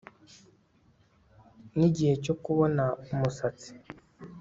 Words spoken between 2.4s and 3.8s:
kubona umusatsi